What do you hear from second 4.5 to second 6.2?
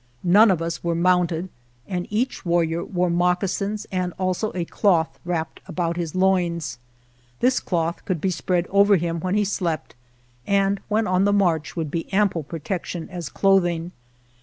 a cloth wrapped about his